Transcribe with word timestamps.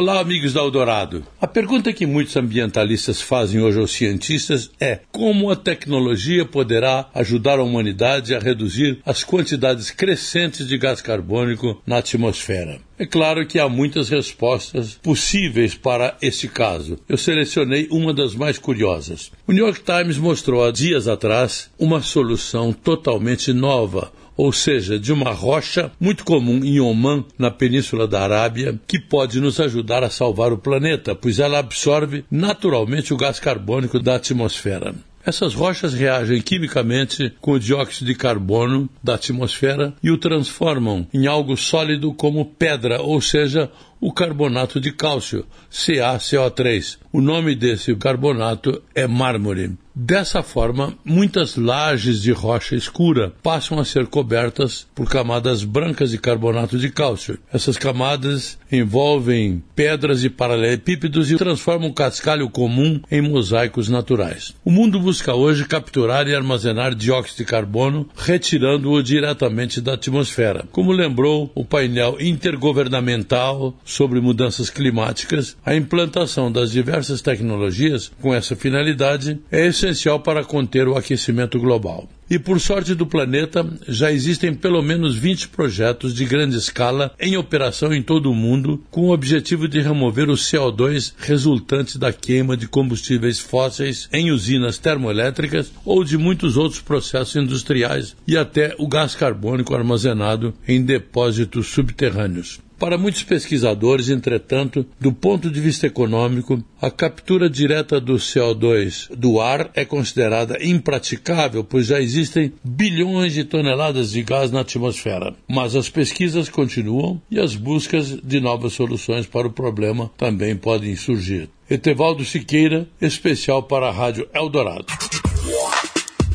Olá, 0.00 0.20
amigos 0.20 0.52
da 0.52 0.60
Eldorado. 0.60 1.26
A 1.40 1.46
pergunta 1.48 1.92
que 1.92 2.06
muitos 2.06 2.36
ambientalistas 2.36 3.20
fazem 3.20 3.60
hoje 3.60 3.80
aos 3.80 3.90
cientistas 3.90 4.70
é 4.78 5.00
como 5.10 5.50
a 5.50 5.56
tecnologia 5.56 6.44
poderá 6.44 7.10
ajudar 7.12 7.58
a 7.58 7.64
humanidade 7.64 8.32
a 8.32 8.38
reduzir 8.38 9.00
as 9.04 9.24
quantidades 9.24 9.90
crescentes 9.90 10.68
de 10.68 10.78
gás 10.78 11.02
carbônico 11.02 11.82
na 11.84 11.98
atmosfera. 11.98 12.78
É 12.96 13.04
claro 13.04 13.44
que 13.44 13.58
há 13.58 13.68
muitas 13.68 14.08
respostas 14.08 14.94
possíveis 15.02 15.74
para 15.74 16.16
este 16.22 16.46
caso. 16.46 17.00
Eu 17.08 17.18
selecionei 17.18 17.88
uma 17.90 18.14
das 18.14 18.36
mais 18.36 18.56
curiosas. 18.56 19.32
O 19.48 19.52
New 19.52 19.66
York 19.66 19.82
Times 19.82 20.16
mostrou 20.16 20.64
há 20.64 20.70
dias 20.70 21.08
atrás 21.08 21.70
uma 21.76 22.02
solução 22.02 22.72
totalmente 22.72 23.52
nova 23.52 24.12
ou 24.38 24.52
seja, 24.52 25.00
de 25.00 25.12
uma 25.12 25.32
rocha 25.32 25.90
muito 26.00 26.24
comum 26.24 26.64
em 26.64 26.78
Oman, 26.78 27.24
na 27.36 27.50
Península 27.50 28.06
da 28.06 28.22
Arábia, 28.22 28.78
que 28.86 29.00
pode 29.00 29.40
nos 29.40 29.58
ajudar 29.58 30.04
a 30.04 30.10
salvar 30.10 30.52
o 30.52 30.58
planeta, 30.58 31.12
pois 31.12 31.40
ela 31.40 31.58
absorve 31.58 32.24
naturalmente 32.30 33.12
o 33.12 33.16
gás 33.16 33.40
carbônico 33.40 33.98
da 33.98 34.14
atmosfera. 34.14 34.94
Essas 35.26 35.52
rochas 35.52 35.92
reagem 35.92 36.40
quimicamente 36.40 37.34
com 37.40 37.52
o 37.52 37.60
dióxido 37.60 38.06
de 38.06 38.14
carbono 38.14 38.88
da 39.02 39.16
atmosfera 39.16 39.92
e 40.02 40.10
o 40.10 40.16
transformam 40.16 41.06
em 41.12 41.26
algo 41.26 41.56
sólido 41.56 42.14
como 42.14 42.46
pedra, 42.46 43.02
ou 43.02 43.20
seja, 43.20 43.70
o 44.00 44.12
carbonato 44.12 44.80
de 44.80 44.92
cálcio, 44.92 45.44
CaCO3. 45.70 46.98
O 47.12 47.20
nome 47.20 47.54
desse 47.54 47.94
carbonato 47.96 48.82
é 48.94 49.06
mármore. 49.06 49.76
Dessa 50.00 50.44
forma, 50.44 50.96
muitas 51.04 51.56
lajes 51.56 52.22
de 52.22 52.30
rocha 52.30 52.76
escura 52.76 53.32
passam 53.42 53.80
a 53.80 53.84
ser 53.84 54.06
cobertas 54.06 54.86
por 54.94 55.10
camadas 55.10 55.64
brancas 55.64 56.12
de 56.12 56.18
carbonato 56.18 56.78
de 56.78 56.88
cálcio. 56.88 57.36
Essas 57.52 57.76
camadas 57.76 58.56
envolvem 58.70 59.60
pedras 59.74 60.22
e 60.22 60.30
paralelepípedos 60.30 61.32
e 61.32 61.36
transformam 61.36 61.88
o 61.88 61.92
cascalho 61.92 62.48
comum 62.48 63.00
em 63.10 63.20
mosaicos 63.20 63.88
naturais. 63.88 64.54
O 64.64 64.70
mundo 64.70 65.00
busca 65.00 65.34
hoje 65.34 65.64
capturar 65.64 66.28
e 66.28 66.34
armazenar 66.34 66.94
dióxido 66.94 67.38
de 67.38 67.44
carbono, 67.46 68.08
retirando-o 68.16 69.02
diretamente 69.02 69.80
da 69.80 69.94
atmosfera. 69.94 70.64
Como 70.70 70.92
lembrou 70.92 71.50
o 71.56 71.64
painel 71.64 72.18
intergovernamental 72.20 73.74
sobre 73.88 74.20
mudanças 74.20 74.68
climáticas, 74.68 75.56
a 75.64 75.74
implantação 75.74 76.52
das 76.52 76.70
diversas 76.70 77.22
tecnologias 77.22 78.12
com 78.20 78.34
essa 78.34 78.54
finalidade 78.54 79.40
é 79.50 79.66
essencial 79.66 80.20
para 80.20 80.44
conter 80.44 80.86
o 80.86 80.96
aquecimento 80.96 81.58
global. 81.58 82.06
E 82.30 82.38
por 82.38 82.60
sorte 82.60 82.94
do 82.94 83.06
planeta, 83.06 83.66
já 83.88 84.12
existem 84.12 84.52
pelo 84.52 84.82
menos 84.82 85.16
20 85.16 85.48
projetos 85.48 86.14
de 86.14 86.26
grande 86.26 86.58
escala 86.58 87.10
em 87.18 87.38
operação 87.38 87.90
em 87.94 88.02
todo 88.02 88.30
o 88.30 88.34
mundo, 88.34 88.84
com 88.90 89.06
o 89.06 89.12
objetivo 89.14 89.66
de 89.66 89.80
remover 89.80 90.28
o 90.28 90.34
CO2 90.34 91.14
resultante 91.16 91.98
da 91.98 92.12
queima 92.12 92.54
de 92.54 92.68
combustíveis 92.68 93.38
fósseis 93.38 94.10
em 94.12 94.30
usinas 94.30 94.76
termoelétricas 94.76 95.72
ou 95.86 96.04
de 96.04 96.18
muitos 96.18 96.58
outros 96.58 96.82
processos 96.82 97.36
industriais 97.36 98.14
e 98.26 98.36
até 98.36 98.74
o 98.78 98.86
gás 98.86 99.14
carbônico 99.14 99.74
armazenado 99.74 100.52
em 100.66 100.84
depósitos 100.84 101.68
subterrâneos. 101.68 102.60
Para 102.78 102.96
muitos 102.96 103.24
pesquisadores, 103.24 104.08
entretanto, 104.08 104.86
do 105.00 105.12
ponto 105.12 105.50
de 105.50 105.60
vista 105.60 105.88
econômico, 105.88 106.62
a 106.80 106.88
captura 106.90 107.50
direta 107.50 108.00
do 108.00 108.14
CO2 108.14 109.08
do 109.16 109.40
ar 109.40 109.68
é 109.74 109.84
considerada 109.84 110.56
impraticável, 110.64 111.64
pois 111.64 111.88
já 111.88 112.00
existem 112.00 112.52
bilhões 112.62 113.34
de 113.34 113.42
toneladas 113.42 114.12
de 114.12 114.22
gás 114.22 114.52
na 114.52 114.60
atmosfera. 114.60 115.34
Mas 115.48 115.74
as 115.74 115.90
pesquisas 115.90 116.48
continuam 116.48 117.20
e 117.28 117.40
as 117.40 117.56
buscas 117.56 118.16
de 118.22 118.38
novas 118.38 118.74
soluções 118.74 119.26
para 119.26 119.48
o 119.48 119.52
problema 119.52 120.08
também 120.16 120.54
podem 120.54 120.94
surgir. 120.94 121.50
Etevaldo 121.68 122.24
Siqueira, 122.24 122.88
especial 123.00 123.64
para 123.64 123.88
a 123.88 123.92
Rádio 123.92 124.28
Eldorado. 124.32 124.86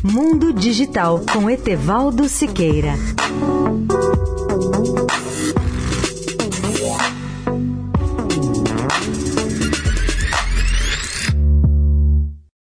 Mundo 0.04 0.52
Digital 0.52 1.24
com 1.32 1.50
Etevaldo 1.50 2.28
Siqueira. 2.28 2.94